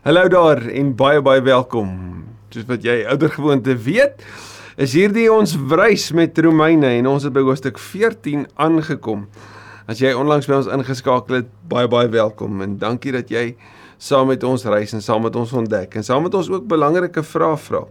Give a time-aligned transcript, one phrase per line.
[0.00, 1.88] Hallo daar en baie baie welkom.
[2.48, 4.22] Soos wat jy oudergewoonte weet,
[4.80, 9.26] is hierdie ons reis met Romeine en ons het by hoofstuk 14 aangekom.
[9.84, 13.44] As jy onlangs by ons ingeskakel het, baie baie welkom en dankie dat jy
[14.00, 17.20] saam met ons reis en saam met ons ontdek en saam met ons ook belangrike
[17.34, 17.84] vrae vra.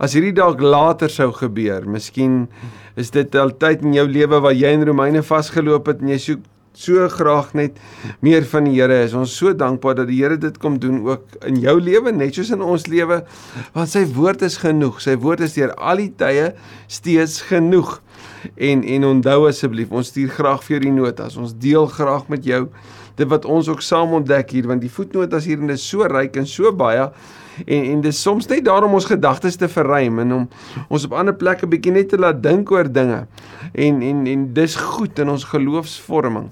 [0.00, 2.46] As hierdie dalk later sou gebeur, miskien
[2.96, 6.22] is dit al tyd in jou lewe waar jy in Romeine vasgeloop het en jy
[6.30, 7.78] soek so graag net
[8.24, 9.14] meer van die Here is.
[9.14, 12.50] Ons so dankbaar dat die Here dit kom doen ook in jou lewe net soos
[12.54, 13.22] in ons lewe
[13.74, 15.00] want sy woord is genoeg.
[15.04, 16.52] Sy woord is deur al die tye
[16.86, 18.00] steeds genoeg.
[18.56, 21.38] En en onthou asseblief, ons stuur graag vir jou die notas.
[21.40, 22.66] Ons deel graag met jou
[23.18, 26.06] dit wat ons ook saam ontdek hier want die voetnotas hier en dit is so
[26.10, 27.06] ryk en so baie
[27.62, 30.48] en en dis soms net daarom ons gedagtes te verruim en om
[30.88, 33.22] ons op ander plekke bietjie net te laat dink oor dinge
[33.86, 36.50] en en en dis goed in ons geloofsvorming.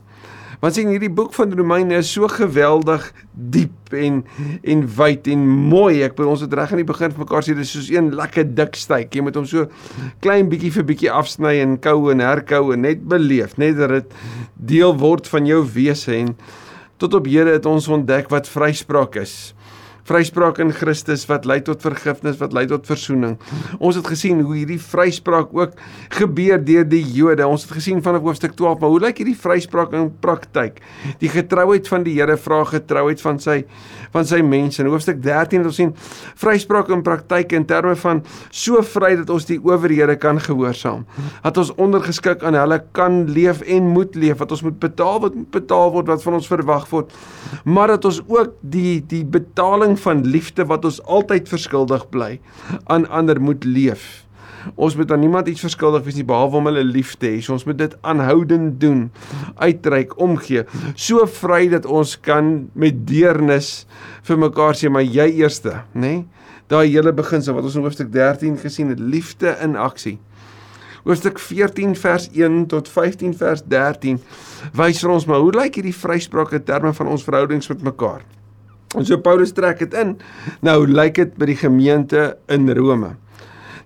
[0.63, 4.21] Want sien hierdie boek van Romeine is so geweldig diep en
[4.63, 5.41] en wyd en
[5.73, 6.05] mooi.
[6.07, 8.79] Ek bedoel ons het reg aan die begin mekaar sê dis soos een lekker dik
[8.79, 9.11] styk.
[9.11, 9.67] Jy moet hom so
[10.23, 14.15] klein bietjie vir bietjie afsny en kou en herkou en net beleef, net dat dit
[14.55, 16.37] deel word van jou wese en
[17.03, 19.35] tot op Here het ons ontdek wat vryspraak is
[20.09, 23.37] vryspraak in Christus wat lei tot vergifnis, wat lei tot verzoening.
[23.79, 25.77] Ons het gesien hoe hierdie vryspraak ook
[26.19, 27.47] gebeur deur die Jode.
[27.47, 30.83] Ons het gesien vanaf hoofstuk 12, maar hoe lyk hierdie vryspraak in praktyk?
[31.23, 33.63] Die getrouheid van die Here vra getrouheid van sy
[34.13, 34.83] van sy mense.
[34.83, 35.93] In hoofstuk 13 het ons sien
[36.41, 41.07] vryspraak in praktyk in terme van so vry dat ons die owerhede kan gehoorsaam.
[41.45, 45.39] Dat ons ondergeskik aan hulle kan leef en moet leef, wat ons moet betaal wat
[45.39, 47.15] moet betaal word wat van ons verwag word.
[47.65, 52.41] Maar dat ons ook die die betaling verhouding van liefde wat ons altyd verskuldig bly
[52.87, 54.25] aan ander moet leef.
[54.77, 57.41] Ons moet aan niemand iets verskuldig wees nie behalwe om hulle lief te hê.
[57.43, 59.11] So ons moet dit aanhoudend doen,
[59.59, 63.87] uitreik, omgee, so vry dat ons kan met deernis
[64.23, 66.01] vir mekaar sê maar jy eerste, nê?
[66.01, 66.27] Nee?
[66.71, 70.19] Daai hele beginsel wat ons in hoofstuk 13 gesien het, liefde in aksie.
[71.03, 74.23] Hoofstuk 14 vers 1 tot 15 vers 13
[74.79, 78.23] wys vir ons maar hoe lyk hierdie vryspraak in terme van ons verhoudings met mekaar?
[78.97, 80.17] En so Paulus trek dit in.
[80.61, 83.17] Nou lyk dit by die gemeente in Rome.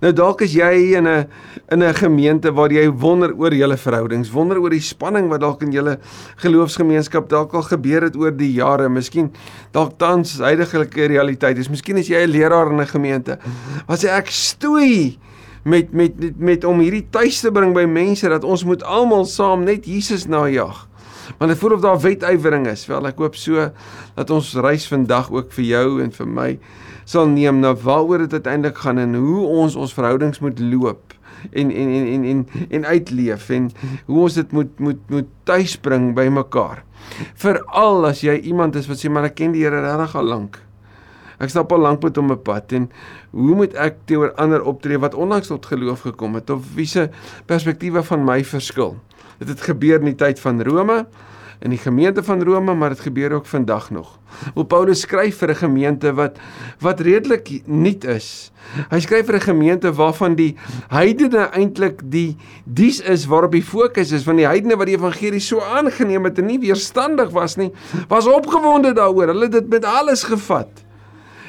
[0.03, 1.27] Nou dalk is jy in 'n
[1.73, 5.63] in 'n gemeente waar jy wonder oor julle verhoudings, wonder oor die spanning wat dalk
[5.63, 5.99] in julle
[6.37, 8.89] geloofsgemeenskap dalk al gebeur het oor die jare.
[8.89, 9.33] Miskien
[9.73, 11.69] dalk tans huidige realiteit is.
[11.69, 13.39] Miskien is jy 'n leraar in 'n gemeente.
[13.87, 15.19] Wat sê ek stoei
[15.65, 19.25] met met met, met om hierdie tuis te bring by mense dat ons moet almal
[19.25, 20.89] saam net Jesus najag.
[21.39, 22.87] Want ek voel of daar wetywering is.
[22.91, 23.71] Wel, ek hoop so
[24.17, 26.51] dat ons reis vandag ook vir jou en vir my
[27.07, 31.15] sal neem na waaroor dit uiteindelik gaan en hoe ons ons verhoudings moet loop
[31.53, 33.71] en en en en en en uitleef en
[34.07, 36.83] hoe ons dit moet moet moet tuisbring by mekaar.
[37.39, 40.59] Veral as jy iemand is wat sê maar ek ken die Here regtig al lank.
[41.39, 42.91] Ek stap al lank met hom op pad en
[43.31, 47.11] hoe moet ek teenoor ander optree wat onlangs tot geloof gekom het of wie se
[47.47, 48.97] perspektiewe van my verskil?
[49.39, 51.05] Dit het gebeur in die tyd van Rome
[51.65, 54.19] in die gemeente van Rome, maar dit gebeur ook vandag nog.
[54.55, 56.37] Hoe Paulus skryf vir 'n gemeente wat
[56.81, 58.53] wat redelik nuut is.
[58.91, 60.57] Hy skryf vir 'n gemeente waarvan die
[60.89, 65.41] heidene eintlik die dies is waarop die fokus is van die heidene wat die evangelie
[65.41, 67.73] so aangeneem het en nie weerstandig was nie,
[68.09, 69.27] was opgewonde daaroor.
[69.27, 70.86] Hulle het dit met alles gevat.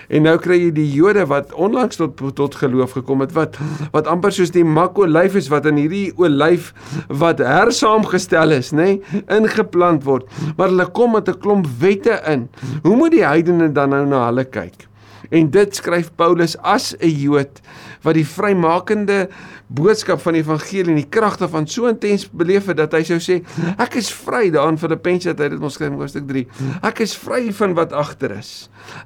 [0.08, 3.58] En nou kry jy die Jode wat onlangs tot tot geloof gekom het wat
[3.92, 6.72] wat amper soos die makolyf is wat in hierdie olyf
[7.08, 10.28] wat hersaamgestel is, nê, nee, ingeplant word.
[10.56, 12.48] Maar hulle kom met 'n klomp wette in.
[12.84, 14.88] Hoe moet die heidene dan nou na hulle kyk?
[15.30, 17.60] En dit skryf Paulus as 'n Jood
[18.04, 19.28] wat die vrymakende
[19.68, 23.18] boodskap van die evangelie en die krag daarvan so intens beleef het dat hy sou
[23.20, 23.42] sê
[23.78, 26.46] ek is vry daarin Filippense het hy dit ons skryf in hoofstuk 3
[26.88, 28.52] ek is vry van wat agter is.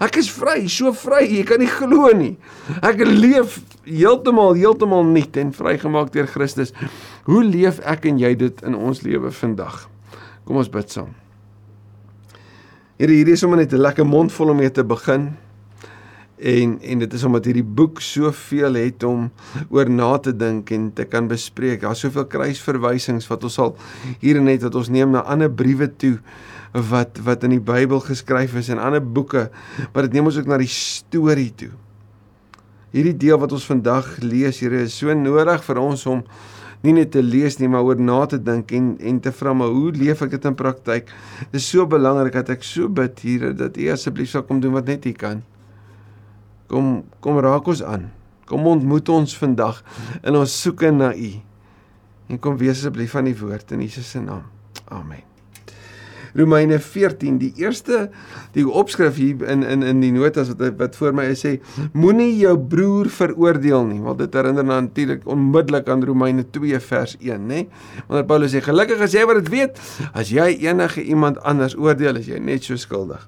[0.02, 2.36] Ek is vry so vry jy kan nie glo nie.
[2.86, 6.76] Ek leef heeltemal heeltemal nuut en vrygemaak deur Christus.
[7.28, 9.88] Hoe leef ek en jy dit in ons lewe vandag?
[10.46, 11.14] Kom ons bid saam.
[13.02, 15.34] Here hierdie is om net 'n lekker mond vol om mee te begin
[16.42, 19.28] en en dit is omdat hierdie boek soveel het om
[19.70, 21.84] oor na te dink en te kan bespreek.
[21.86, 23.76] Daar's soveel kruisverwysings wat ons sal
[24.24, 26.18] hier net wat ons neem na ander briewe toe
[26.74, 29.50] wat wat in die Bybel geskryf is en ander boeke,
[29.94, 31.72] maar dit neem ons ook na die storie toe.
[32.92, 36.24] Hierdie deel wat ons vandag lees, Here, is so nodig vir ons om
[36.82, 39.70] nie net te lees nie, maar oor na te dink en en te vra maar
[39.70, 41.12] hoe leef ek dit in praktyk?
[41.52, 44.80] Dit is so belangrik dat ek so bid, Here, dat U asseblief sal kom doen
[44.80, 45.44] wat net U kan.
[46.72, 48.08] Kom kom raak ons aan.
[48.48, 49.82] Kom ontmoet ons vandag
[50.24, 51.32] in ons soeke na U.
[52.32, 54.48] En kom wees asseblief van die woord in Jesus se naam.
[54.88, 55.31] Amen.
[56.38, 58.10] Romeine 14, die eerste
[58.56, 61.58] die opskrif hier in in in die notas wat wat voor my is sê
[61.94, 67.48] moenie jou broer veroordeel nie, want dit herinner natuurlik onmiddellik aan Romeine 2 vers 1,
[67.48, 67.66] nê?
[68.08, 69.82] Wanneer Paulus sê gelukkig as jy wat dit weet,
[70.14, 73.28] as jy enige iemand anders oordeel, is jy net so skuldig.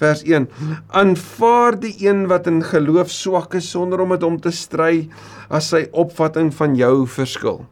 [0.00, 0.48] Vers 1:
[0.88, 5.08] Aanvaar die een wat in geloof swak is sonder om met hom te stry
[5.48, 7.64] as sy opvatting van jou verskil.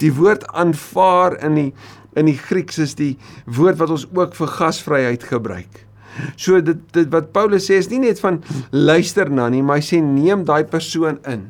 [0.00, 1.70] Die woord aanvaar in die
[2.16, 3.16] in die Grieks is die
[3.46, 5.82] woord wat ons ook vir gasvryheid gebruik.
[6.38, 8.40] So dit dit wat Paulus sê is nie net van
[8.70, 11.48] luister na nie, maar hy sê neem daai persoon in.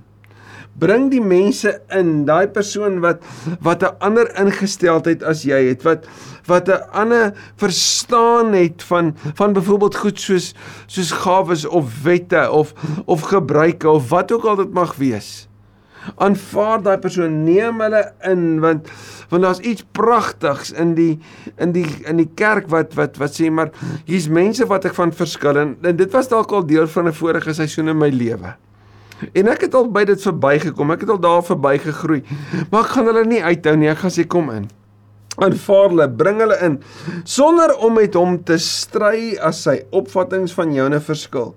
[0.81, 3.23] Bring die mense in, daai persoon wat
[3.63, 6.09] wat 'n ander ingesteldheid as jy het, wat
[6.47, 10.55] wat 'n ander verstaan het van van byvoorbeeld goed soos
[10.87, 12.75] soos gawes of wette of
[13.07, 15.49] of gebruike of wat ook al dit mag wees
[16.17, 18.91] aanvaar daai persoon neem hulle in want
[19.31, 21.19] want daar's iets pragtigs in die
[21.57, 23.73] in die in die kerk wat wat wat sê maar
[24.05, 27.19] hier's mense wat ek van verskil en, en dit was dalk al deel van 'n
[27.23, 28.55] vorige seisoen in my lewe.
[29.33, 30.91] En ek het al by dit verbygekom.
[30.91, 32.23] Ek het al daar verbygegroei.
[32.71, 33.89] Maar ek gaan hulle nie uithou nie.
[33.89, 34.67] Ek gaan sê kom in.
[35.37, 36.83] Aanvaar hulle, bring hulle in
[37.25, 41.55] sonder om met hom te stry as sy opvattinge van joune verskil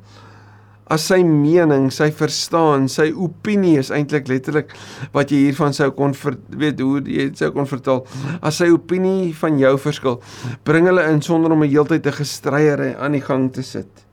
[0.89, 4.73] as sy mening, sy verstaan, sy opinie is eintlik letterlik
[5.15, 8.03] wat jy hiervan sou kon ver, weet hoe jy dit sou kon vertaal.
[8.41, 10.19] As sy opinie van jou verskil,
[10.67, 14.07] bring hulle in sonder om 'n heeltyd te gestryer aan die gang te sit.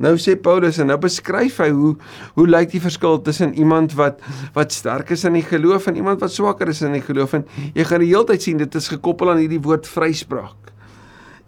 [0.00, 1.90] Nou sê Paulus en nou beskryf hy hoe
[2.38, 4.22] hoe lyk die verskil tussen iemand wat
[4.54, 7.44] wat sterk is in die geloof en iemand wat swakker is in die geloof en
[7.74, 10.72] jy gaan die heeltyd sien dit is gekoppel aan hierdie woord vryspraak.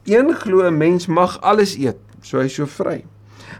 [0.04, 3.04] Een glo 'n mens mag alles eet, so hy so vry.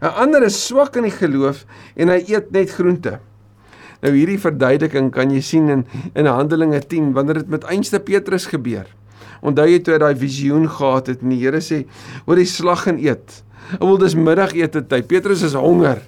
[0.01, 1.65] 'n ander is swak in die geloof
[1.97, 3.19] en hy eet net groente.
[4.03, 8.47] Nou hierdie verduideliking kan jy sien in in Handelinge 10 wanneer dit met einste Petrus
[8.47, 8.87] gebeur.
[9.43, 11.85] Onthou jy toe hy daai visioen gehad het en die Here sê:
[12.27, 13.43] "Oor die slag en eet."
[13.79, 15.07] Alhoewel dis middagete tyd.
[15.07, 16.03] Petrus is honger.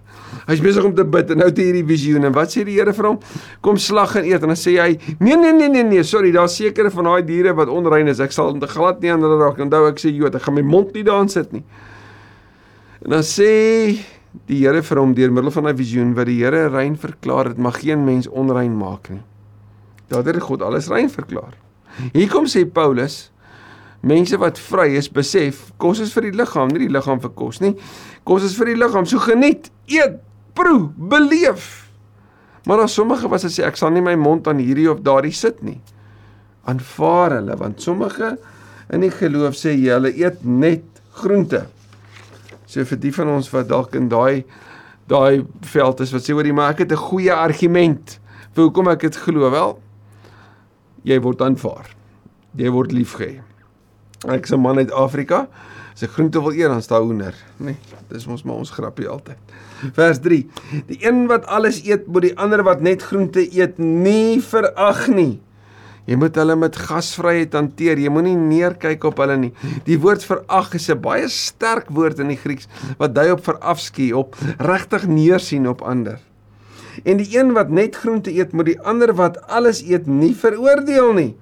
[0.48, 2.92] Hy's besig om te bid en nou hy hierdie visioen en wat sê die Here
[2.92, 3.18] vir hom?
[3.62, 6.56] Kom slag en eet en dan sê hy: "Nee nee nee nee nee, sorry, daar's
[6.56, 8.20] sekere van daai diere wat onrein is.
[8.20, 10.94] Ek sal glad nie aan hulle raak." Onthou ek sê: "Jood, ek gaan my mond
[10.94, 11.62] nie daarin sit nie."
[13.04, 14.00] En dan sê
[14.48, 17.58] die Here vir hom deur middel van 'n visioen wat die Here rein verklaar het,
[17.58, 19.22] mag geen mens onrein maak nie.
[20.08, 21.54] Daardeur God alles rein verklaar.
[22.12, 23.30] Hier kom sê Paulus
[24.04, 27.60] Mense wat vry is, besef kos is vir die liggaam, nie die liggaam vir kos
[27.60, 27.72] nie.
[28.28, 30.18] Kos is vir die liggaam, so geniet, eet,
[30.52, 31.88] proe, beleef.
[32.68, 35.62] Maar daar sommige wat sê ek sal nie my mond aan hierdie of daardie sit
[35.64, 35.80] nie.
[36.68, 38.36] Aanvaar hulle want sommige
[38.92, 40.84] in die geloof sê jy hulle eet net
[41.16, 41.64] groente.
[42.74, 44.44] So vir die van ons wat dalk in daai
[45.06, 48.18] daai veld is wat sê oor die maar ek het 'n goeie argument
[48.54, 49.78] vir hoekom ek dit glo wel
[51.04, 51.86] jy word aanvaar.
[52.56, 53.42] Jy word liefgehê.
[54.26, 55.48] Ek 'n man uit Afrika.
[55.94, 57.64] As ek groente wil eet, dan staan hoender, nê?
[57.64, 57.76] Nee,
[58.08, 59.38] dis mos maar ons grappie altyd.
[59.94, 60.48] Vers 3.
[60.88, 65.40] Die een wat alles eet, moet die ander wat net groente eet nie verag nie.
[66.04, 67.98] Jy moet hulle met gasvryheid hanteer.
[67.98, 69.52] Jy moenie neerkyk op hulle nie.
[69.86, 72.68] Die woord verag is 'n baie sterk woord in die Grieks
[72.98, 76.20] wat dui op verafskie, op regtig neersien op ander.
[77.02, 81.12] En die een wat net groente eet, moet die ander wat alles eet nie veroordeel
[81.12, 81.36] nie,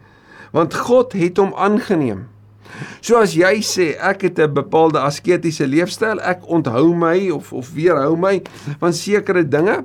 [0.53, 2.29] want God het hom aangeneem.
[3.01, 7.73] So as jy sê ek het 'n bepaalde asketiese leefstyl, ek onthou my of of
[7.75, 8.43] weerhou my
[8.81, 9.85] van sekere dinge,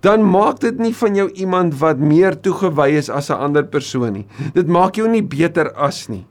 [0.00, 4.12] dan maak dit nie van jou iemand wat meer toegewy is as 'n ander persoon
[4.12, 4.26] nie.
[4.54, 6.26] Dit maak jou nie beter as nie.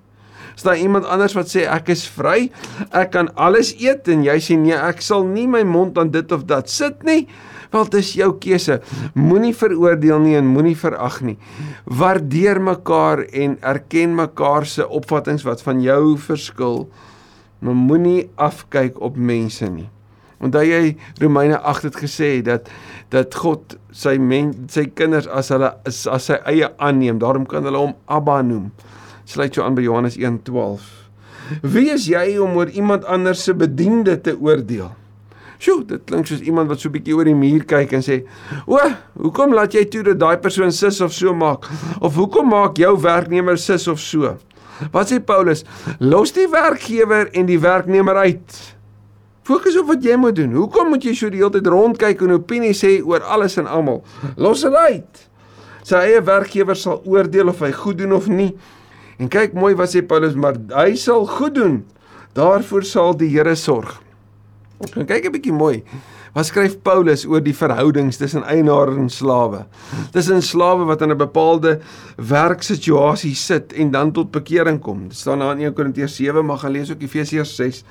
[0.55, 2.51] As daar iemand anders wat sê ek is vry,
[2.91, 6.31] ek kan alles eet en jy sê nee, ek sal nie my mond aan dit
[6.31, 7.27] of dat sit nie,
[7.71, 8.81] wel dit is jou keuse.
[9.13, 11.38] Moenie veroordeel nie en moenie verag nie.
[11.85, 16.89] Waardeer mekaar en erken mekaar se opvattinge wat van jou verskil.
[17.59, 19.89] Maar moenie afkyk op mense nie.
[20.39, 22.69] Onthou jy Romeine 8 het gesê dat
[23.12, 27.65] dat God sy men, sy kinders as hulle as, as sy eie aanneem, daarom kan
[27.65, 28.69] hulle hom Abba noem.
[29.29, 30.86] Sluit jou aan by Johannes 1:12.
[31.65, 34.91] Wie is jy om oor iemand anders se bediende te oordeel?
[35.60, 38.22] Sjoe, dit klink soos iemand wat so bietjie oor die muur kyk en sê:
[38.65, 38.79] "O,
[39.19, 41.67] hoekom laat jy toe dat daai persoon sis of so maak?
[42.00, 44.38] Of hoekom maak jou werknemer sis of so?"
[44.93, 45.65] Wat sê Paulus?
[46.00, 48.60] Los die werkgewer en die werknemer uit.
[49.49, 50.51] Fokus op wat jy moet doen.
[50.53, 54.03] Hoekom moet jy so die hele tyd rondkyk en opinie sê oor alles en almal?
[54.37, 55.23] Los dit uit.
[55.89, 58.51] Sy eie werkgewer sal oordeel of hy goed doen of nie.
[59.17, 61.79] En kyk mooi wat sê Paulus, maar hy sal goed doen.
[62.37, 63.97] Daarvoor sal die Here sorg.
[64.93, 65.81] Gaan kyk 'n bietjie mooi
[66.33, 69.63] Wat skryf Paulus oor die verhoudings tussen eienaar en slawe?
[70.13, 71.79] Tussen slawe wat in 'n bepaalde
[72.17, 75.07] werksituasie sit en dan tot bekering kom.
[75.07, 77.83] Dit staan daar in 1 Korintiërs 7, maar gaan lees ook Efesiërs 6.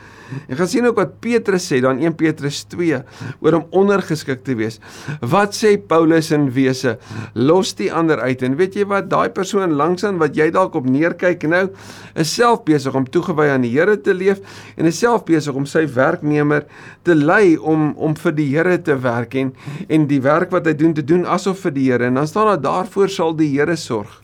[0.49, 3.02] En gaan sien ook wat Petrus sê dan 1 Petrus 2
[3.40, 4.78] oor om ondergeskik te wees.
[5.21, 6.99] Wat sê Paulus in wese?
[7.35, 8.42] Los die ander uit.
[8.42, 9.11] En weet jy wat?
[9.11, 11.68] Daai persoon langsaan wat jy dalk op neerkyk nou,
[12.14, 14.40] is self besig om toegewy aan die Here te leef
[14.76, 16.64] en is self besig om sy werknemer
[17.07, 19.54] te lei om om vir die Here te werk en
[19.88, 22.06] en die werk wat hy doen te doen asof vir die Here.
[22.06, 24.23] En dan staan daar daarvoor sal die Here sorg.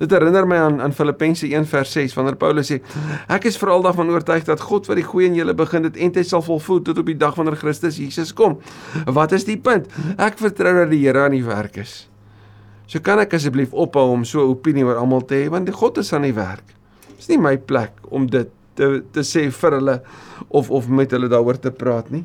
[0.00, 2.78] Dit herinner my aan aan Filippense 1 vers 6 wanneer Paulus sê
[3.28, 6.14] ek is veral daarvan oortuig dat God wat die goeie in julle begin dit en
[6.14, 8.56] dit sal volvoer tot op die dag wanneer Christus Jesus kom.
[9.04, 9.92] Wat is die punt?
[10.16, 12.06] Ek vertrou dat die Here aan die werk is.
[12.88, 15.76] So kan ek asseblief ophou om so 'n opinie oor almal te hê want die
[15.76, 16.64] God is aan die werk.
[17.16, 20.00] Dis nie my plek om dit te te sê vir hulle
[20.48, 22.24] of of met hulle daaroor te praat nie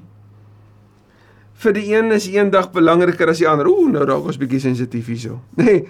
[1.64, 3.68] vir die een is een dag belangriker as die ander.
[3.72, 5.40] Ooh, nou raak ons bietjie sensitief hierso.
[5.62, 5.86] Nee.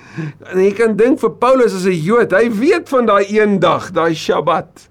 [0.52, 3.92] En jy kan dink vir Paulus as 'n Jood, hy weet van daai een dag,
[3.92, 4.90] daai Sabbat.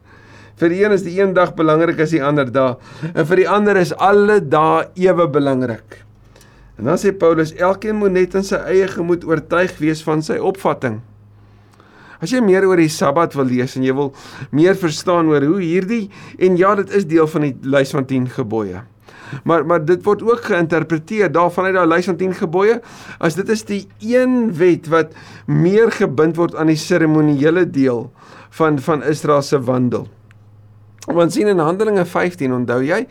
[0.61, 2.79] Vir die een is die een dag belangrik as die ander dag
[3.15, 6.05] en vir die ander is alle dae ewe belangrik.
[6.79, 10.39] En dan sê Paulus, elkeen moet net in sy eie gemoed oortuig wees van sy
[10.39, 11.01] opvatting.
[12.23, 14.15] As jy meer oor die Sabbat wil lees en jy wil
[14.55, 18.31] meer verstaan oor hoe hierdie en ja, dit is deel van die lys van 10
[18.39, 18.85] gebooie.
[19.45, 22.81] Maar maar dit word ook geïnterpreteer daarvanuit daai lys van 10 gebooie
[23.19, 25.15] as dit is die een wet wat
[25.47, 28.11] meer gebind word aan die seremoniele deel
[28.59, 30.09] van van Israel se wandel.
[31.05, 33.05] Want sien in Handelinge 15 onthou jy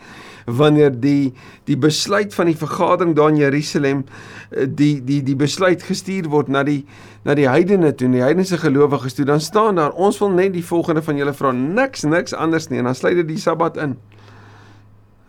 [0.44, 1.32] wanneer die
[1.64, 4.04] die besluit van die vergadering daar in Jerusalem
[4.50, 6.84] eh, die die die besluit gestuur word na die
[7.24, 10.64] na die heidene toe, die heidense gelowiges toe, dan staan daar ons wil net die
[10.64, 13.96] volgende van julle vra, niks niks anders nie en dan sluit dit die Sabbat in.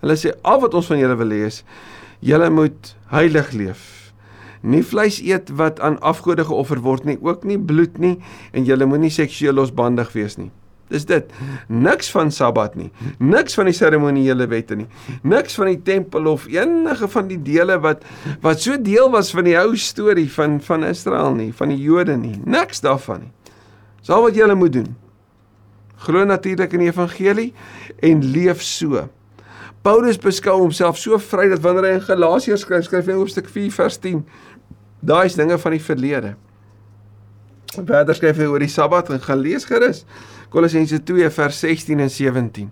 [0.05, 1.63] Hulle sê al wat ons van julle wil hê is
[2.21, 3.79] julle moet heilig leef.
[4.62, 8.19] Nie vleis eet wat aan afgode geoffer word nie, ook nie bloed nie
[8.53, 10.51] en julle moenie seksueel losbandig wees nie.
[10.93, 11.31] Dis dit.
[11.74, 12.91] Niks van Sabbat nie.
[13.17, 14.85] Niks van die seremoniele wette nie.
[15.25, 18.05] Niks van die tempel of enige van die dele wat
[18.45, 22.19] wat so deel was van die ou storie van van Israel nie, van die Jode
[22.21, 22.38] nie.
[22.45, 23.33] Niks daarvan nie.
[24.05, 24.93] Dis al wat jy moet doen.
[26.05, 27.51] Glo natuurlik in die evangelie
[28.05, 29.07] en leef so.
[29.85, 33.49] Paulus beskou homself so vry dat wanneer hy in Galasiërs skryf, skryf hy in hoofstuk
[33.53, 34.23] 4 vers 10,
[35.05, 36.31] daai is dinge van die verlede.
[37.75, 40.05] Verder skryf hy oor die Sabbat en gaan lees gerus
[40.49, 42.71] Kolossense 2 vers 16 en 17.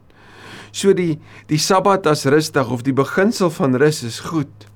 [0.73, 1.19] So die
[1.51, 4.69] die Sabbat as rustig of die beginsel van rus is goed.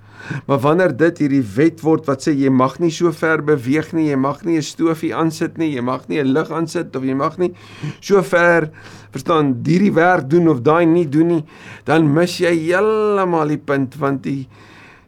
[0.46, 4.10] Maar wanneer dit hierdie wet word wat sê jy mag nie so ver beweeg nie,
[4.10, 7.16] jy mag nie 'n stofie aansit nie, jy mag nie 'n lig aansit of jy
[7.16, 7.54] mag nie
[8.02, 8.72] so ver
[9.12, 11.46] verstaan hierdie werk doen of daai nie doen nie,
[11.86, 14.48] dan mis jy heeltemal die punt want die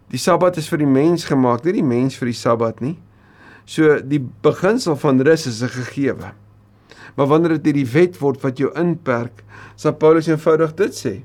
[0.09, 2.97] die Sabbat is vir die mens gemaak, nie die mens vir die Sabbat nie.
[3.65, 6.33] So die beginsel van rus is 'n gegewe.
[7.15, 9.43] Maar wanneer dit hierdie wet word wat jou inperk,
[9.75, 11.21] sal Paulus eenvoudig dit sê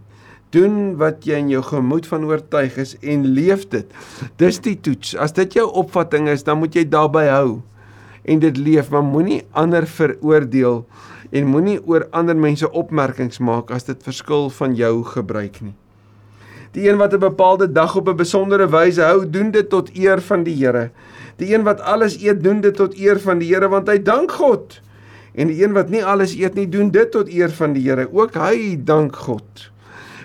[0.54, 3.86] doen wat jy in jou gemoed van oortuig is en leef dit.
[4.40, 5.14] Dis die toets.
[5.18, 7.62] As dit jou opvatting is, dan moet jy daarbey hou
[8.24, 10.84] en dit leef, maar moenie ander veroordeel
[11.34, 15.74] en moenie oor ander mense opmerkings maak as dit verskil van jou gebruik nie.
[16.74, 20.20] Die een wat 'n bepaalde dag op 'n besondere wyse hou, doen dit tot eer
[20.20, 20.90] van die Here.
[21.36, 24.32] Die een wat alles eet, doen dit tot eer van die Here want hy dank
[24.32, 24.80] God.
[25.34, 28.08] En die een wat nie alles eet nie, doen dit tot eer van die Here.
[28.12, 29.73] Ook hy dank God.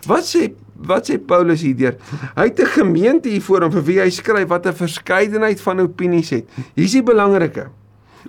[0.08, 1.98] Wat sê wat sê Paulus hierdeur?
[2.36, 5.80] Hy het 'n gemeente hier voor hom vir wie hy skryf wat 'n verskeidenheid van
[5.80, 6.46] opinies het.
[6.76, 7.68] Hier is die belangrike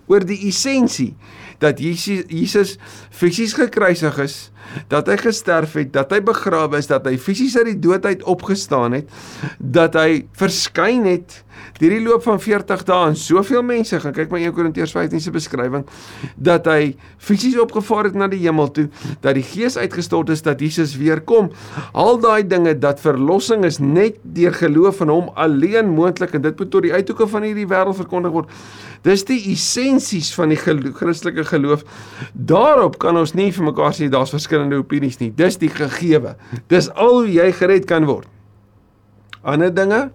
[0.07, 1.15] oor die essensie
[1.59, 2.79] dat Jesus Jesus
[3.11, 4.51] fisies gekruisig is,
[4.93, 8.25] dat hy gesterf het, dat hy begrawe is, dat hy fisies uit die dood uit
[8.29, 9.09] opgestaan het,
[9.59, 11.43] dat hy verskyn het
[11.81, 15.21] deur die loop van 40 dae aan soveel mense gaan kyk maar 1 Korintiërs 15
[15.21, 15.85] se beskrywing
[16.37, 18.87] dat hy fisies opgevaar het na die hemel toe
[19.25, 21.51] dat die gees uitgestort is dat Jesus weer kom.
[21.93, 26.59] Al daai dinge dat verlossing is net deur geloof in hom alleen moontlik en dit
[26.59, 28.53] moet tot die uithoeke van hierdie wêreld verkondig word.
[29.07, 31.87] Dis die essensies van die gelo Christelike geloof.
[32.35, 36.35] Daarop kan ons nie vir mekaar sê daar's verskillende opinies nie dis die gegewe
[36.69, 38.27] dis al hoe jy gered kan word
[39.43, 40.11] ander dinge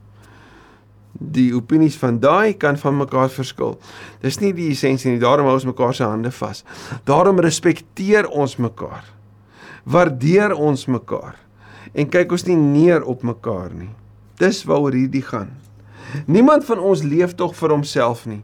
[1.15, 3.77] die opinies van daai kan van mekaar verskil.
[4.19, 5.21] Dis nie die essensie nie.
[5.21, 6.63] Daarom hou ons mekaar se hande vas.
[7.07, 9.05] Daarom respekteer ons mekaar.
[9.87, 11.37] Waardeer ons mekaar
[11.95, 13.93] en kyk ons nie neer op mekaar nie.
[14.41, 15.53] Dis waaroor hierdie gaan.
[16.27, 18.41] Niemand van ons leef tog vir homself nie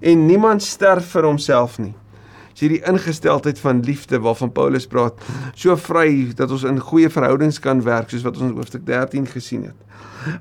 [0.00, 1.94] en niemand sterf vir homself nie.
[2.52, 5.18] As jy die ingesteldheid van liefde waarvan Paulus praat,
[5.56, 9.26] so vry dat ons in goeie verhoudings kan werk soos wat ons in hoofstuk 13
[9.32, 9.78] gesien het.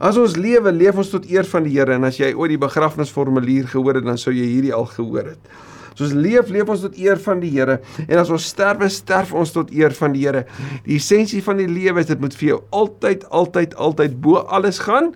[0.03, 2.61] As ons lewe, leef ons tot eer van die Here en as jy ooit die
[2.61, 5.53] begrafnisformulier gehoor het, dan sou jy hierdie al gehoor het.
[5.91, 9.33] As ons leef, leef ons tot eer van die Here en as ons sterwe, sterf
[9.37, 10.45] ons tot eer van die Here.
[10.85, 14.81] Die essensie van die lewe is dit moet vir jou altyd altyd altyd bo alles
[14.85, 15.11] gaan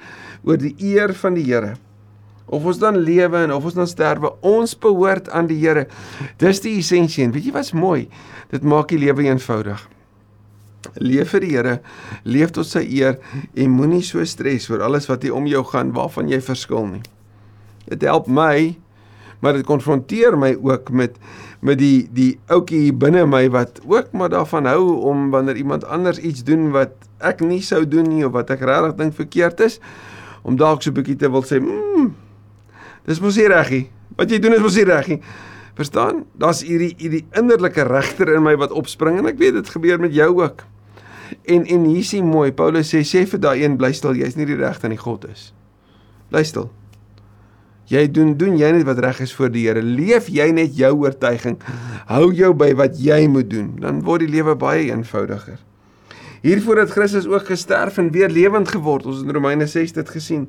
[0.45, 1.75] oor die eer van die Here.
[2.45, 5.87] Of ons dan lewe en of ons dan sterwe, ons behoort aan die Here.
[6.41, 8.05] Dis die essensie en weet jy wat's mooi?
[8.53, 9.81] Dit maak die lewe eenvoudig.
[11.01, 11.75] Leef vir die Here,
[12.23, 13.17] leef tot sy eer
[13.57, 17.05] en moenie so stres oor alles wat hier om jou gaan waarvan jy verskil nie.
[17.89, 18.75] Dit help my
[19.43, 21.17] maar dit konfronteer my ook met
[21.65, 25.85] met die die ouetjie hier binne my wat ook maar daarvan hou om wanneer iemand
[25.85, 29.61] anders iets doen wat ek nie sou doen nie of wat ek regtig dink verkeerd
[29.65, 29.79] is
[30.45, 32.13] om dalk so 'n bietjie te wil sê, "Mmm,
[33.05, 33.83] dis mos nie reg nie.
[34.17, 35.19] Wat jy doen is mos nie reg nie."
[35.75, 36.23] Verstaan?
[36.39, 40.13] Daar's hierdie hierdie innerlike regter in my wat opspring en ek weet dit gebeur met
[40.15, 40.63] jou ook.
[41.51, 44.47] En en hier sien mooi, Paulus sê sê vir daai een bly stil, jy's nie
[44.47, 45.49] die regte in die God is.
[46.31, 46.69] Bly stil.
[47.91, 49.81] Jy doen doen jy net wat reg is voor die Here.
[49.83, 51.59] Leef jy net jou oortuiging.
[52.09, 53.75] Hou jou by wat jy moet doen.
[53.81, 55.59] Dan word die lewe baie eenvoudiger.
[56.45, 59.05] Hiervoor het Christus ook gesterf en weer lewend geword.
[59.09, 60.43] Ons in Romeine 6 dit gesien.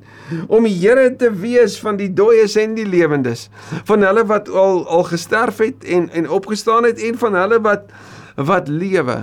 [0.46, 3.46] Om die Here te wees van die dooies en die lewendes,
[3.88, 7.88] van hulle wat al al gesterf het en en opgestaan het en van hulle wat
[8.36, 9.16] wat lewe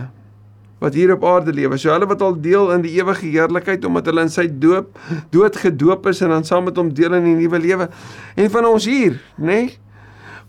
[0.83, 1.77] wat hier op aarde lewe.
[1.77, 4.97] So hulle wat al deel in die ewige heerlikheid omdat hulle in sy doop
[5.31, 7.87] dood gedoop is en dan saam met hom deel in die nuwe lewe.
[8.35, 9.45] En van ons hier, nê?
[9.45, 9.77] Nee,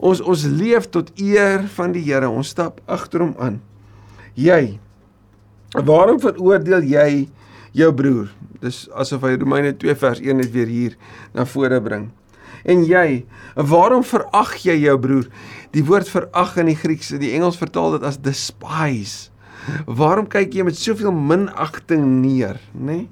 [0.01, 2.33] ons ons leef tot eer van die Here.
[2.33, 3.61] Ons stap agter hom aan.
[4.35, 4.81] Jy
[5.75, 7.09] Waarom veroordeel jy
[7.75, 8.29] jou broer?
[8.63, 10.95] Dis asof hy Romeine 2 vers 1 net weer hier
[11.35, 12.13] na vore bring.
[12.65, 13.25] En jy,
[13.59, 15.27] waarom verag jy jou broer?
[15.75, 19.33] Die woord verag in die Grieks, in die Engels vertaal dit as despise.
[19.91, 23.03] Waarom kyk jy met soveel minagting neer, nê?
[23.03, 23.11] Nee?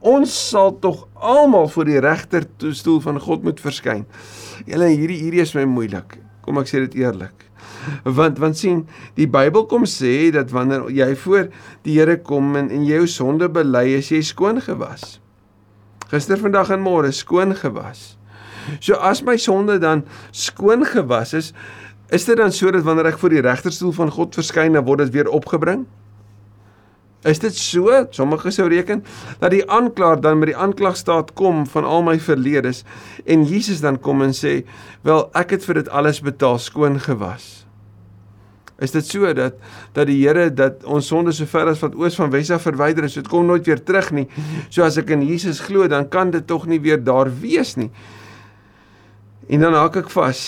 [0.00, 4.06] Ons sal tog almal voor die regter stoel van God moet verskyn.
[4.66, 6.16] Julle hierdie hierdie is my moeilik.
[6.46, 7.45] Kom ek sê dit eerlik.
[8.04, 11.48] Want want sien, die Bybel kom sê dat wanneer jy voor
[11.86, 15.20] die Here kom en en jou sonde bely, is jy skoon gewas.
[16.10, 18.14] Gister, vandag en môre skoon gewas.
[18.80, 21.52] So as my sonde dan skoon gewas is,
[22.06, 25.02] Is dit dan so dat wanneer ek voor die regterstoel van God verskyn, dan word
[25.02, 25.86] dit weer opgebring?
[27.26, 27.90] Is dit so?
[28.14, 29.02] Sommige sou reken
[29.40, 32.84] dat die aanklaer dan met die aanklagstaat kom van al my verledes
[33.26, 34.62] en Jesus dan kom en sê,
[35.02, 37.65] "Wel, ek het vir dit alles betaal, skoon gewas."
[38.78, 39.54] Is dit so dat
[39.96, 43.06] dat die Here dat ons sonde so ver as wat oos van wes af verwyder
[43.08, 44.26] is, dit kom nooit weer terug nie.
[44.68, 47.88] So as ek in Jesus glo, dan kan dit tog nie weer daar wees nie.
[49.48, 50.42] En dan haak ek vas.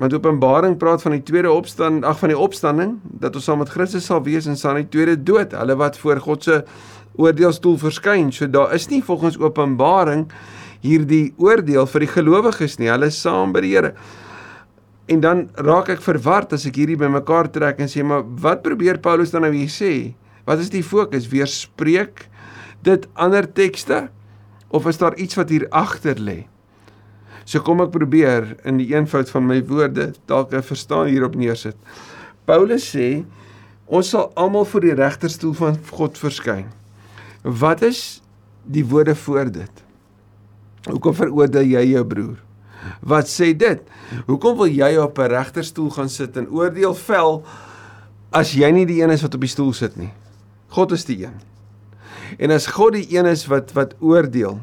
[0.00, 3.70] Want Openbaring praat van die tweede opstanding, ag van die opstanding dat ons saam met
[3.70, 6.62] Christus sal wees en saam in die tweede dood, hulle wat voor God se
[7.20, 8.32] oordeelstoel verskyn.
[8.32, 10.30] So daar is nie volgens Openbaring
[10.82, 12.90] hierdie oordeel vir die gelowiges nie.
[12.90, 13.92] Hulle is saam by die Here.
[15.10, 19.00] En dan raak ek verward as ek hierdie bymekaar trek en sê, maar wat probeer
[19.02, 20.14] Paulus dan nou hier sê?
[20.46, 21.28] Wat is die fokus?
[21.30, 22.28] Weerspreek
[22.86, 24.08] dit ander tekste
[24.72, 26.42] of is daar iets wat hier agter lê?
[27.44, 31.76] So kom ek probeer in die eenvoud van my woorde dalk 'n verstaan hierop neersit.
[32.46, 33.24] Paulus sê
[33.86, 36.66] ons sal almal voor die regterstoel van God verskyn.
[37.42, 38.22] Wat is
[38.64, 39.82] die woorde voor dit?
[40.86, 42.38] Hoekom veroordeel jy jou broer?
[43.00, 43.82] Wat sê dit?
[44.26, 47.44] Hoekom wil jy op 'n regterstoel gaan sit en oordeel vel
[48.32, 50.12] as jy nie die een is wat op die stoel sit nie?
[50.68, 51.40] God is die een.
[52.38, 54.60] En as God die een is wat wat oordeel,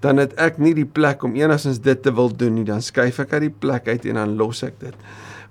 [0.00, 3.18] dan het ek nie die plek om enigstens dit te wil doen nie, dan skuif
[3.18, 4.94] ek uit die plek uit en dan los ek dit.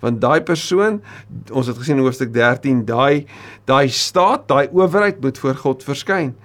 [0.04, 1.02] Want daai persoon,
[1.52, 3.26] ons het gesien in hoofstuk 13, daai
[3.66, 6.36] daai staat, daai owerheid moet voor God verskyn.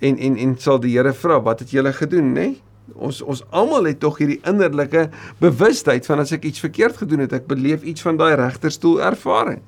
[0.00, 2.46] En en en sal die Here vra, wat het julle gedoen, nê?
[2.46, 2.63] Nee?
[2.94, 5.08] Ons ons almal het tog hierdie innerlike
[5.42, 9.62] bewustheid van as ek iets verkeerd gedoen het, ek beleef iets van daai regterstoel ervaring.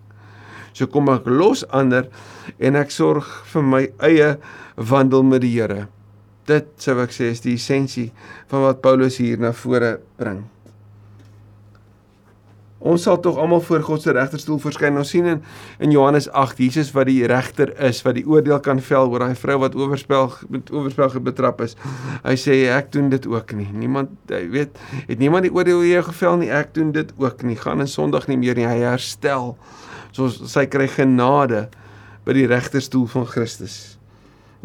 [0.77, 2.11] So kom ek los ander
[2.59, 4.35] en ek sorg vir my eie
[4.77, 5.87] wandel met die Here
[6.47, 8.11] dit sou ek sê is die essensie
[8.51, 10.45] van wat Paulus hier na vore bring.
[12.87, 14.99] Ons sal tog almal voor God se regterstoel verskyn.
[15.01, 15.43] Ons sien in
[15.83, 19.39] in Johannes 8 Jesus wat die regter is, wat die oordeel kan vel oor daai
[19.39, 21.77] vrou wat oorspel met oorspel betrap is.
[22.25, 23.69] Hy sê ek doen dit ook nie.
[23.75, 26.53] Niemand jy weet, het niemand die oordeel oor jou gevel nie.
[26.55, 27.59] Ek doen dit ook nie.
[27.59, 28.69] Gaan in Sondag nie meer nie.
[28.69, 29.57] Hy herstel.
[30.17, 31.67] Soos sy kry genade
[32.27, 33.96] by die regterstoel van Christus.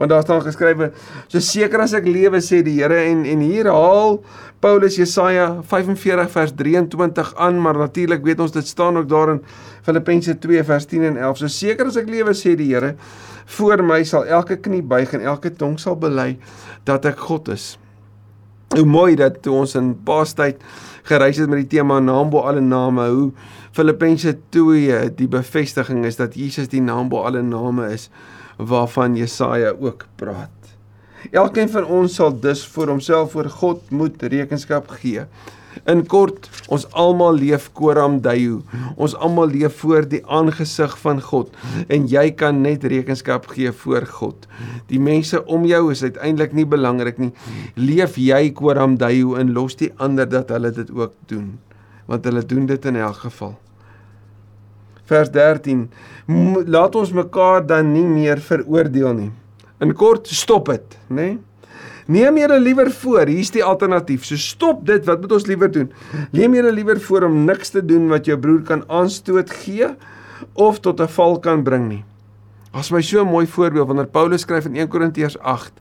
[0.01, 0.91] Want daar staan geskrywe:
[1.27, 4.23] "So seker as ek lewe," sê die Here en en hier haal
[4.59, 9.43] Paulus Jesaja 45 vers 23 aan, maar natuurlik weet ons dit staan ook daar in
[9.81, 11.37] Filippense 2 vers 10 en 11.
[11.37, 12.95] So seker as ek lewe, sê die Here,
[13.45, 16.37] voor my sal elke knie buig en elke tong sal bely
[16.83, 17.77] dat ek God is.
[18.73, 20.61] Hoe mooi dat toe ons in Paastyd
[21.03, 23.31] gereis het met die tema naam bo alle name, hoe
[23.71, 28.09] Filippense 2 die bevestiging is dat Jesus die naam bo alle name is
[28.61, 30.49] waarvan Jesaja ook praat.
[31.31, 35.25] Elkeen van ons sal dus vir homself voor God moet rekenskap gee.
[35.89, 38.59] In kort, ons almal leef koram dayu.
[38.97, 41.53] Ons almal leef voor die aangesig van God
[41.87, 44.47] en jy kan net rekenskap gee voor God.
[44.91, 47.31] Die mense om jou is uiteindelik nie belangrik nie.
[47.79, 51.53] Leef jy koram dayu en los die ander dat hulle dit ook doen,
[52.09, 53.55] want hulle doen dit in elk geval.
[55.11, 55.85] Vers 13:
[56.71, 59.31] Laat ons mekaar dan nie meer veroordeel nie.
[59.83, 61.15] In kort, stop dit, né?
[61.15, 61.39] Nee?
[62.11, 64.25] Neem julle liewer voor, hier's die alternatief.
[64.27, 65.91] So stop dit, wat moet ons liewer doen?
[66.35, 69.87] Neem julle liewer voor om niks te doen wat jou broer kan aanstoot gee
[70.59, 72.03] of tot 'n val kan bring nie.
[72.71, 75.71] As my so 'n mooi voorbeeld wanneer Paulus skryf in 1 Korintiërs 8,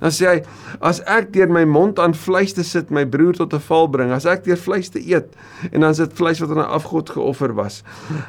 [0.00, 0.42] dan sê hy:
[0.80, 4.10] "As ek deur my mond aan vleis te sit my broer tot 'n val bring,
[4.10, 5.36] as ek deur vleis te eet
[5.72, 7.82] en dan is dit vleis wat aan 'n afgod geoffer was."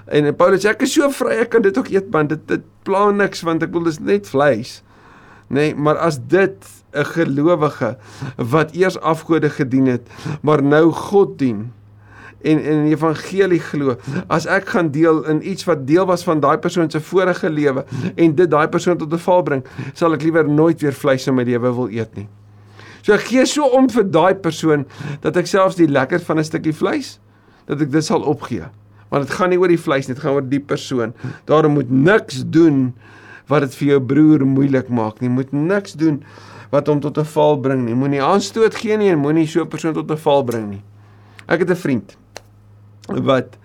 [0.07, 2.61] En Paulus sê: "Ek is so vry, ek kan dit ook eet, want dit dit
[2.83, 4.83] pla niks want ek wil dis net vleis."
[5.47, 6.55] Nee, maar as dit
[6.93, 7.97] 'n gelowige
[8.37, 10.07] wat eers afgode gedien het,
[10.41, 11.71] maar nou God dien
[12.43, 13.95] en in die evangelie glo,
[14.27, 17.85] as ek gaan deel in iets wat deel was van daai persoon se vorige lewe
[18.15, 21.35] en dit daai persoon tot 'n val bring, sal ek liewer nooit weer vleis in
[21.35, 22.27] my lewe wil eet nie.
[23.01, 24.85] So ek gee so om vir daai persoon
[25.21, 27.19] dat ek selfs die lekker van 'n stukkie vleis
[27.67, 28.65] dat ek dit sal opgee.
[29.09, 31.13] Want dit gaan nie oor die vleis nie, dit gaan oor die persoon.
[31.45, 32.93] Daarom moet niks doen
[33.47, 35.29] wat dit vir jou broer moeilik maak nie.
[35.29, 36.23] Moet niks doen
[36.71, 37.93] wat hom tot 'n val bring nie.
[37.93, 40.83] Moenie aanstoot gee nie en moenie so 'n persoon tot 'n val bring nie.
[41.47, 42.17] Ek het 'n vriend
[43.07, 43.57] wat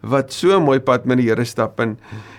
[0.00, 1.98] wat so mooi pad met die Here stap en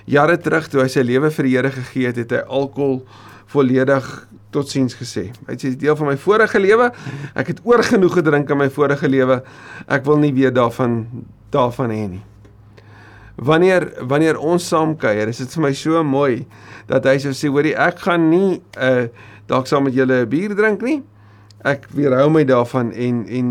[0.10, 3.04] jare terug toe hy sy lewe vir die Here gegee het, het hy alkohol
[3.52, 4.08] volledig
[4.52, 5.28] totsiens gesê.
[5.46, 6.90] Hy sê deel van my vorige lewe,
[7.38, 9.44] ek het oorgenoeg gedrink in my vorige lewe.
[9.86, 11.06] Ek wil nie weer daarvan
[11.54, 12.24] daarvan hê nie
[13.42, 16.46] wanneer wanneer ons saam kuier, is dit vir my so mooi
[16.90, 19.08] dat hy sê, hoorie, ek gaan nie uh
[19.52, 21.02] dalk saam met julle 'n bier drink nie.
[21.68, 23.50] Ek weerhou my daarvan en en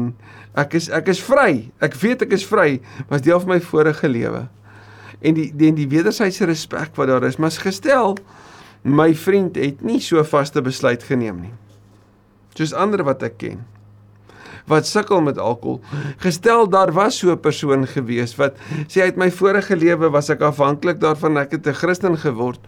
[0.59, 1.71] ek is ek is vry.
[1.81, 4.47] Ek weet ek is vry, was deel van my vorige lewe.
[5.21, 8.19] En die die die wederwysige respek wat daar is, maar gestel
[8.83, 11.55] my vriend het nie so vaste besluit geneem nie.
[12.57, 13.61] Soos ander wat ek ken
[14.71, 15.81] wat sukkel met alkohol.
[16.23, 18.57] Gestel daar was so 'n persoon gewees wat
[18.87, 22.61] sê uit my vorige lewe was ek afhanklik daarvan ek het 'n Christen geword,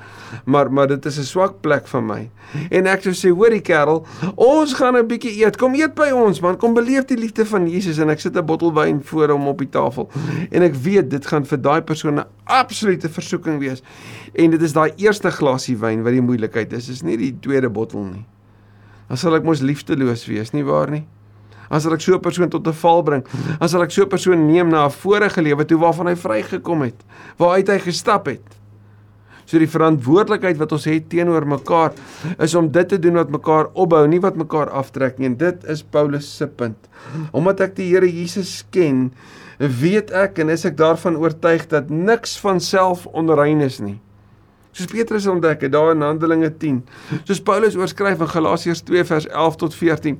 [0.44, 2.30] maar maar dit is 'n swak plek vir my.
[2.70, 5.56] En ek sou sê, hoorie kerel, ons gaan 'n bietjie eet.
[5.56, 8.44] Kom eet by ons man, kom beleef die liefde van Jesus en ek sit 'n
[8.44, 10.10] bottel wyn voor hom op die tafel.
[10.50, 13.82] En ek weet dit gaan vir daai persoon 'n absolute versoeking wees.
[14.34, 17.70] En dit is daai eerste glasie wyn wat die moeilikheid is, is nie die tweede
[17.70, 18.24] bottel nie.
[19.08, 21.04] Dan sal ek mos liefdeloos wees, nie waar nie?
[21.72, 23.24] As ek so 'n persoon tot 'n val bring,
[23.61, 26.98] as ek so 'n persoon neem na 'n vorige lewe toe waarvan hy vrygekom het,
[27.38, 28.44] waaruit hy gestap het.
[29.46, 31.92] So die verantwoordelikheid wat ons het teenoor mekaar
[32.38, 35.26] is om dit te doen wat mekaar opbou, nie wat mekaar aftrek nie.
[35.26, 36.88] En dit is Paulus se punt.
[37.32, 39.12] Omdat ek die Here Jesus ken,
[39.58, 43.98] weet ek en is ek daarvan oortuig dat niks van self onrein is nie.
[44.72, 46.80] Soos Petrus ontdek het daar in Handelinge 10.
[47.28, 50.16] Soos Paulus oorskryf in Galasiërs 2 vers 11 tot 14.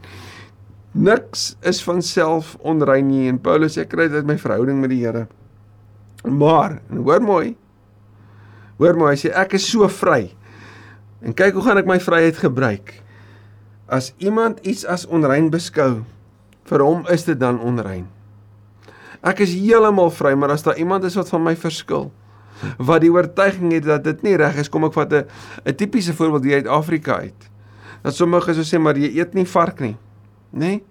[0.93, 4.91] Niks is van self onrein nie en Paulus sê kry dit uit my verhouding met
[4.93, 5.25] die Here.
[6.29, 7.55] Maar, hoor mooi.
[8.77, 10.35] Hoor mooi, hy sê ek is so vry.
[11.25, 12.93] En kyk hoe gaan ek my vryheid gebruik?
[13.89, 16.05] As iemand iets as onrein beskou,
[16.69, 18.05] vir hom is dit dan onrein.
[19.25, 22.11] Ek is heeltemal vry, maar as daar iemand is wat van my verskil,
[22.77, 25.25] wat die oortuiging het dat dit nie reg is, kom ek vat 'n
[25.65, 27.49] 'n tipiese voorbeeld hier uit Afrika uit.
[28.03, 29.97] Dat sommige so sê maar jy eet nie vark nie
[30.53, 30.59] nê?
[30.59, 30.83] Nee?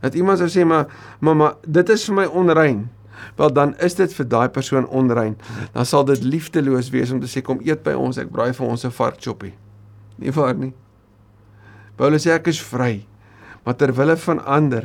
[0.00, 0.86] Dat iemand sou sê maar
[1.20, 2.88] mamma, dit is vir my onrein.
[3.36, 5.36] Wel dan is dit vir daai persoon onrein.
[5.74, 8.66] Dan sal dit liefdeloos wees om te sê kom eet by ons, ek braai vir
[8.66, 9.54] ons 'n varkchoppie.
[10.18, 10.74] Nie vir nie.
[11.96, 13.06] Paulus sê ek is vry.
[13.64, 14.84] Maar ter wille van ander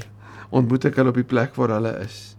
[0.49, 2.35] ontmoet ek hulle op die plek waar hulle is.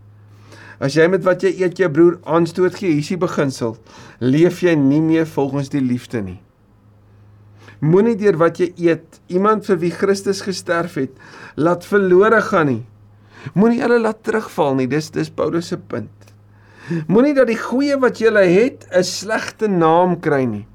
[0.81, 3.77] As jy met wat jy eet jou broer aanstoot gee, hierdie beginsel,
[4.21, 6.41] leef jy nie meer volgens die liefde nie.
[7.81, 11.15] Moenie deur wat jy eet iemand vir wie Christus gesterf het
[11.57, 12.83] laat verlore gaan nie.
[13.55, 14.87] Moenie hulle laat terugval nie.
[14.89, 16.11] Dis dis Paulus se punt.
[17.09, 20.67] Moenie dat die goeie wat jy het 'n slegte naam kry nie.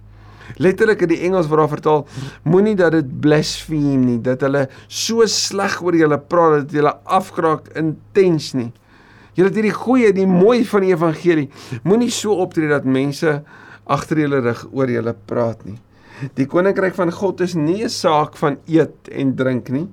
[0.57, 2.07] Letterlik in die Engels word daar vertaal
[2.43, 7.69] moenie dat dit blaspheme nie, dat hulle so sleg oor julle praat dat julle afkraak
[7.77, 8.71] intens nie.
[9.37, 11.49] Julle het hierdie goeie, die mooi van die evangelie.
[11.83, 13.43] Moenie so optree dat mense
[13.85, 15.77] agter julle rug oor julle praat nie.
[16.35, 19.87] Die koninkryk van God is nie 'n saak van eet en drink nie.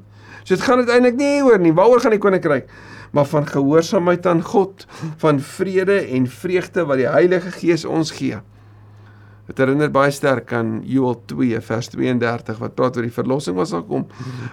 [0.45, 1.73] So dit gaan uiteindelik nie oor nie.
[1.73, 2.69] Waaroor gaan die koninkryk?
[3.13, 4.87] Maar van gehoorsaamheid aan God,
[5.17, 8.39] van vrede en vreugde wat die Heilige Gees ons gee.
[9.47, 13.71] Dit herinner baie sterk aan Joel 2 vers 32 wat praat oor die verlossing wat
[13.71, 14.07] sal kom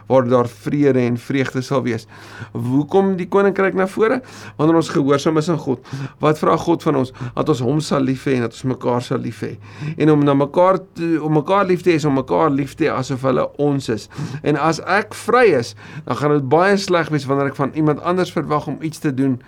[0.10, 2.06] waar daar vrede en vreugde sal wees.
[2.54, 4.20] Hoekom die koninkryk na vore?
[4.60, 5.82] Wanneer ons gehoorsaam is aan God.
[6.22, 7.14] Wat vra God van ons?
[7.34, 9.56] Dat ons hom sal lief hê en dat ons mekaar sal lief hê.
[9.98, 12.88] En om na mekaar te, om mekaar lief te hê is om mekaar lief te
[12.88, 14.10] hê asof hulle ons is.
[14.46, 15.74] En as ek vry is,
[16.06, 19.14] dan gaan dit baie sleg wees wanneer ek van iemand anders verwag om iets te
[19.14, 19.40] doen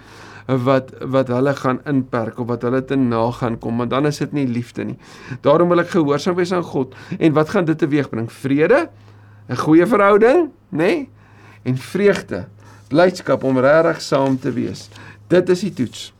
[0.45, 4.21] wat wat hulle gaan inperk of wat hulle te na gaan kom want dan is
[4.21, 4.97] dit nie liefde nie.
[5.41, 8.31] Daarom wil ek gehoorsaam wees aan God en wat gaan dit teweegbring?
[8.31, 8.89] Vrede,
[9.49, 10.77] 'n goeie verhouding, nê?
[10.77, 11.10] Nee?
[11.63, 12.47] En vreugde,
[12.89, 14.89] blydskap om regtig saam te wees.
[15.27, 16.13] Dit is die toets.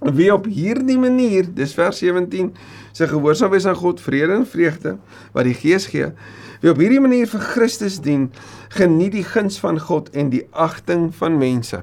[0.00, 2.52] Wie op hierdie manier, dis vers 17,
[2.92, 4.98] sê gehoorsaam wees aan God, vrede en vreugde
[5.32, 6.12] wat die Gees gee.
[6.60, 8.30] Wie op hierdie manier vir Christus dien,
[8.68, 11.82] geniet die guns van God en die agting van mense.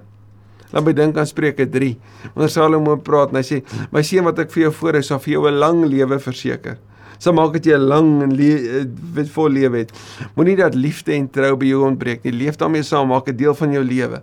[0.73, 1.91] Laat my dink aan Spreuke 3.
[2.33, 3.62] Wanneer Salomo praat en hy sê:
[3.93, 6.77] "My seun wat ek vir jou voorhou, sal vir jou 'n lang lewe verseker."
[7.19, 9.91] Sal maak dat jy 'n lang en le eh, vol lewe het.
[10.36, 12.33] Moenie dat liefde en trou by jou ontbreek nie.
[12.33, 14.21] Leef daarmee saam, maak 'n deel van jou lewe.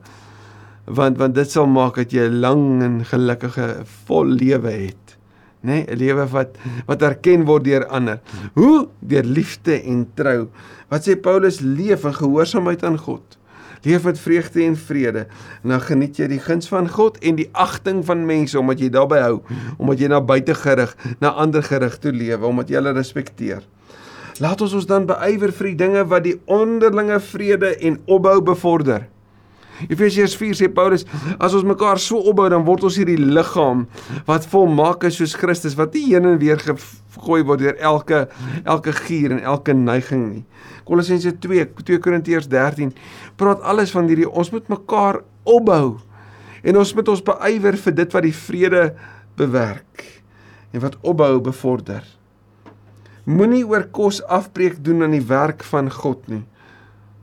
[0.87, 5.17] Want want dit sal maak dat jy 'n lang en gelukkige vol lewe het.
[5.63, 8.21] Nê, nee, 'n lewe wat wat erken word deur ander.
[8.55, 8.89] Hoe?
[9.01, 10.49] Deur liefde en trou.
[10.89, 11.61] Wat sê Paulus?
[11.61, 13.40] Leef in gehoorsaamheid aan God
[13.83, 15.27] leef met vreugde en vrede.
[15.63, 18.91] En dan geniet jy die guns van God en die agting van mense omdat jy
[18.93, 19.41] daarbey hou
[19.79, 23.63] omdat jy na buite gerig na ander gerig toe lewe omdat jy hulle respekteer.
[24.41, 29.09] Laat ons ons dan beywer vir die dinge wat die onderlinge vrede en opbou bevorder.
[29.89, 31.07] Efesiërs 4 sê Paulus,
[31.41, 33.87] as ons mekaar so opbou, dan word ons hierdie liggaam
[34.29, 38.27] wat volmaak is soos Christus wat nie heen en weer gegooi word deur elke
[38.65, 40.45] elke gier en elke neiging nie.
[40.89, 42.93] Kolossense 2, 2 Korintiërs 13
[43.41, 45.99] praat alles van hierdie ons moet mekaar opbou
[46.61, 48.85] en ons moet ons beywer vir dit wat die vrede
[49.41, 50.05] bewerk
[50.71, 52.05] en wat opbou bevorder.
[53.25, 56.45] Moenie oor kos afbreek doen aan die werk van God nie.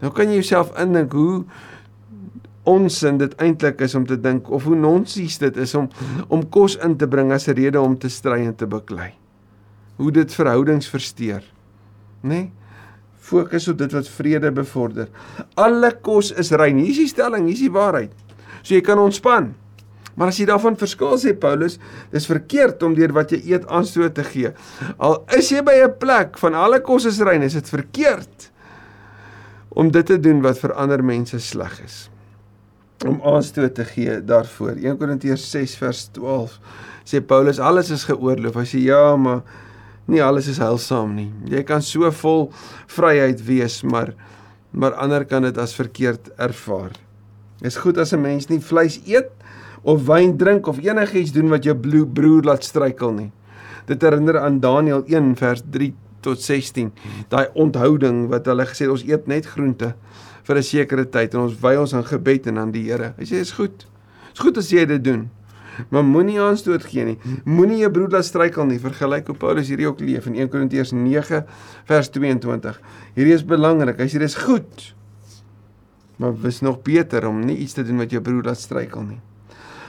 [0.01, 1.45] Nou kan jy jouself indink hoe
[2.67, 5.87] onsin dit eintlik is om te dink of hoe nonsies dit is om
[6.33, 9.13] om kos in te bring as 'n rede om te stry en te beklei.
[9.97, 11.43] Hoe dit verhoudings versteur.
[12.21, 12.29] Né?
[12.29, 12.51] Nee?
[13.27, 15.09] Fokus op dit wat vrede bevorder.
[15.59, 16.79] Alle kos is rein.
[16.79, 18.13] Hier is die stelling, hier is die waarheid.
[18.61, 19.53] So jy kan ontspan.
[20.17, 21.77] Maar as jy daarvan verskil sê Paulus,
[22.09, 24.49] dis verkeerd om deur wat jy eet aanstoot te gee.
[24.97, 28.51] Al is jy by 'n plek van alle kos is rein, is dit verkeerd
[29.69, 32.09] om dit te doen wat vir ander mense sleg is.
[33.05, 34.73] Om aanstoot te gee daarvoor.
[34.81, 36.59] 1 Korintiërs 6 vers 12
[37.05, 38.55] sê Paulus alles is geoorloof.
[38.55, 39.43] Hy sê ja, maar
[40.07, 41.29] nie alles is heilsaam nie.
[41.51, 42.49] Jy kan so vol
[42.87, 44.13] vryheid wees, maar
[44.77, 46.91] maar ander kan dit as verkeerd ervaar.
[47.57, 49.31] Dit is goed as 'n mens nie vleis eet
[49.83, 53.31] of wyn drink of enigiets doen wat jou broer laat struikel nie.
[53.85, 56.91] Dit herinner aan Daniël 1 vers 3 tot 16.
[57.29, 59.95] Daai onthouding wat hulle gesê ons eet net groente
[60.43, 63.13] vir 'n sekere tyd en ons wy ons aan gebed en aan die Here.
[63.17, 63.77] Hy sê dit is goed.
[63.77, 65.29] Dit is goed as jy dit doen.
[65.89, 67.17] Maar moenie aanstoot gee nie.
[67.45, 68.79] Moenie jou broer laat struikel nie.
[68.81, 71.43] Vergelyk hoe Paulus hierdie ook leef in 1 Korintiërs 9
[71.89, 72.81] vers 22.
[73.15, 73.99] Hierdie is belangrik.
[74.01, 74.91] Hy sê dis goed.
[76.17, 79.21] Maar wis nog beter om nie iets te doen wat jou broer laat struikel nie.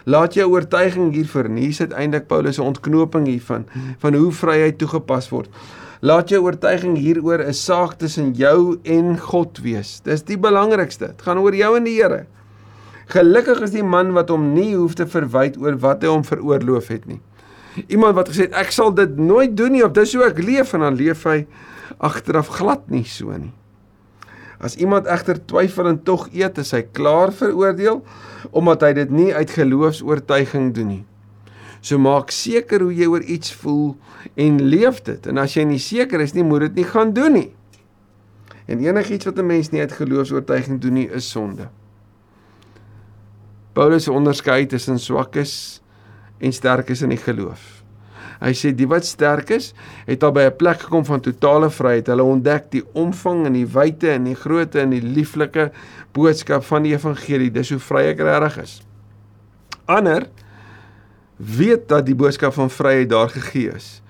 [0.08, 3.66] Laat jou oortuiging hiervoor nie sit eintlik Paulus se ontknoping hiervan
[4.00, 5.52] van hoe vryheid toegepas word.
[6.00, 10.00] Laat jou oortuiging hieroor 'n saak tussen jou en God wees.
[10.00, 11.06] Dis die belangrikste.
[11.06, 12.26] Dit gaan oor jou en die Here.
[13.08, 16.90] Gelukkig is die man wat hom nie hoef te verwyd oor wat hy hom veroorloof
[16.92, 17.20] het nie.
[17.86, 20.74] Iemand wat gesê het ek sal dit nooit doen nie of dis hoe ek leef
[20.76, 21.46] en dan leef hy
[22.04, 23.54] agteraf glad nie so nie.
[24.60, 28.02] As iemand egter twyfel en tog eet, is hy klaar veroordeel
[28.50, 31.04] omdat hy dit nie uit geloofs-oortuiging doen nie.
[31.80, 33.94] So maak seker hoe jy oor iets voel
[34.34, 35.30] en leef dit.
[35.30, 37.48] En as jy nie seker is nie, moet dit nie gaan doen nie.
[38.68, 41.70] En enigiets wat 'n mens nie uit geloofs-oortuiging doen nie, is sonde.
[43.78, 45.52] Paulus onderskei tussen swakkes
[46.42, 47.60] en sterkes in die geloof.
[48.40, 49.68] Hy sê die wat sterk is,
[50.06, 52.10] het al by 'n plek gekom van totale vryheid.
[52.10, 55.70] Hulle ontdek die omvang en die wyte en die grootte en die lieflike
[56.12, 57.50] boodskap van die evangelie.
[57.50, 58.82] Dis hoe vry ek regtig is.
[59.86, 60.26] Ander
[61.36, 64.02] weet dat die boodskap van vryheid daar gegee is.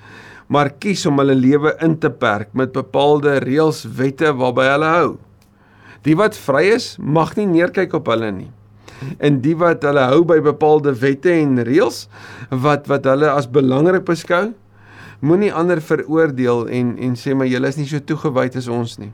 [0.49, 5.19] maar kies om hulle lewe in te perk met bepaalde reëls, wette waarby hulle hou.
[6.03, 8.51] Die wat vry is, mag nie neerkyk op hulle nie.
[9.19, 12.07] En die wat hulle hou by bepaalde wette en reëls
[12.51, 14.53] wat wat hulle as belangrik beskou,
[15.21, 19.13] moenie ander veroordeel en en sê maar julle is nie so toegewyd as ons nie.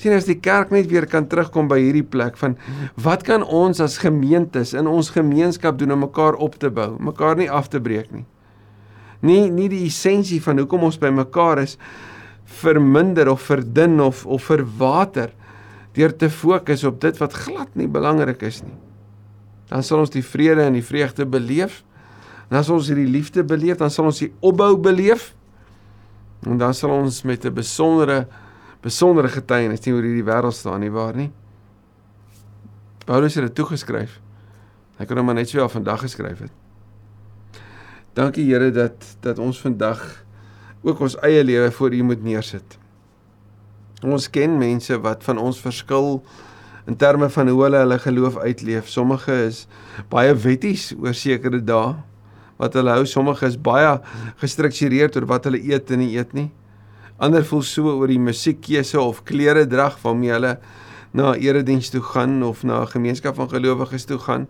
[0.00, 2.56] Sien as die kerk net weer kan terugkom by hierdie plek van
[3.04, 7.36] wat kan ons as gemeentes in ons gemeenskap doen om mekaar op te bou, mekaar
[7.36, 8.24] nie af te breek nie.
[9.20, 11.76] Nie nie die essensie van hoekom ons by mekaar is
[12.60, 15.34] verminder of verdun of of verwater
[15.96, 18.76] deur te fokus op dit wat glad nie belangrik is nie.
[19.70, 21.82] Dan sal ons die vrede en die vreugde beleef.
[22.50, 25.30] En as ons hierdie liefde beleef, dan sal ons die opbou beleef.
[26.46, 28.26] En dan sal ons met 'n besondere
[28.82, 31.30] besondere getuienis nie oor hierdie wêreld staan nie, waar nie?
[33.04, 34.20] Paulus het dit toegeskryf.
[34.96, 36.52] Hy kon hom maar net so al vandag geskryf het.
[38.14, 40.24] Dankie Here dat dat ons vandag
[40.82, 42.78] ook ons eie lewe voor U moet neersit.
[44.00, 46.22] Ons ken mense wat van ons verskil
[46.88, 48.88] in terme van hoe hulle hulle geloof uitleef.
[48.88, 49.66] Sommige is
[50.08, 51.98] baie wetties oor sekere dae
[52.60, 53.98] wat hulle hou, sommige is baie
[54.40, 56.48] gestruktureerd oor wat hulle eet en nie eet nie.
[57.20, 60.54] Ander voel so oor die musiekkeuse of klere drag waarmee hulle
[61.16, 64.46] na erediens toe gaan of na 'n gemeenskap van gelowiges toe gaan.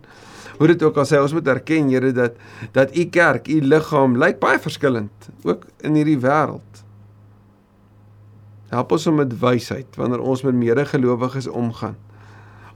[0.58, 2.32] Hoe dit ook al sê, ons moet erken Here dat
[2.72, 6.69] dat u kerk, u liggaam lyk baie verskillend ook in hierdie wêreld.
[8.70, 11.98] Help ons om met wysheid wanneer ons met medegelowiges omgaan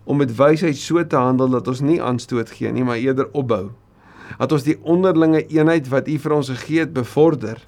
[0.04, 3.70] om met wysheid so te handel dat ons nie aanstoot gee nie, maar eerder opbou.
[4.37, 7.62] Dat ons die onderlinge eenheid wat U vir ons gegee het bevorder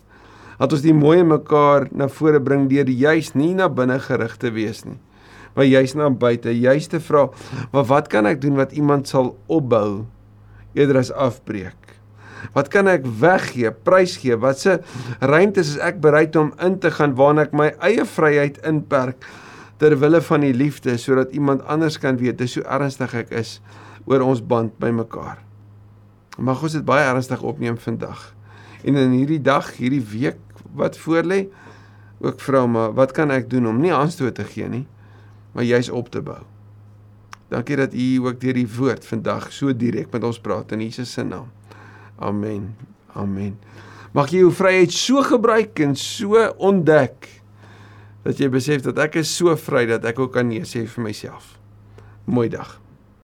[0.56, 4.36] dat ons die mooi in mekaar na vore bring deur juis nie na binne gerig
[4.40, 4.98] te wees nie
[5.56, 7.26] maar juis na buite juis te vra
[7.72, 10.06] maar wat kan ek doen wat iemand sal opbou
[10.76, 11.86] eerder as afbreek
[12.55, 14.79] wat kan ek weggee prys gee wat se
[15.20, 19.27] ruimtes is ek bereid om in te gaan waarna ek my eie vryheid inperk
[19.81, 23.61] ter wille van die liefde sodat iemand anders kan weet hoe ernstig ek is
[24.07, 25.38] oor ons band by mekaar
[26.38, 28.33] mag ons dit baie ernstig opneem vandag
[28.85, 30.42] en in hierdie dag hierdie week
[30.77, 31.46] wat voorlê
[32.20, 34.87] ook vra maar wat kan ek doen om nie aanstoot te gee nie
[35.57, 36.42] maar juis op te bou.
[37.49, 41.12] Dankie dat u ook deur die woord vandag so direk met ons praat in Jesus
[41.12, 41.49] se naam.
[42.18, 42.74] Amen.
[43.16, 43.57] Amen.
[44.16, 47.29] Mag jy jou vryheid so gebruik en so ontdek
[48.26, 51.05] dat jy besef dat ek is so vry dat ek ook kan nee sê vir
[51.05, 51.55] myself.
[52.26, 52.79] Mooi dag.